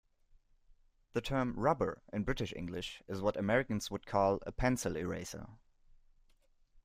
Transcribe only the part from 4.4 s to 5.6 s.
a pencil eraser